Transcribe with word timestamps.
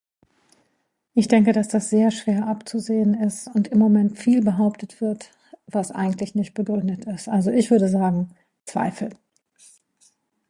Ich 1.13 1.27
denke 1.27 1.53
das, 1.53 1.67
dass 1.67 1.91
sehr 1.91 2.09
schwer 2.09 2.47
abzusehen 2.47 3.13
ist 3.13 3.47
und 3.49 3.67
im 3.67 3.77
Moment 3.77 4.17
viel 4.17 4.41
behauptet 4.41 4.99
wird, 4.99 5.29
was 5.67 5.91
eigentlich 5.91 6.33
nicht 6.33 6.55
begründet 6.55 7.05
ist. 7.05 7.29
Also 7.29 7.51
ich 7.51 7.69
würde 7.69 7.87
sagen, 7.87 8.35
Zweifel. 8.65 9.11